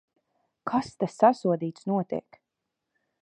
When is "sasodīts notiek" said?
1.17-2.43